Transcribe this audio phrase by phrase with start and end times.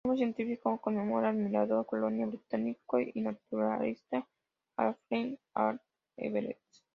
[0.03, 4.27] Su nombre científico conmemora al administrador colonial británico y naturalista
[4.75, 5.79] Alfred Hart
[6.17, 6.57] Everett.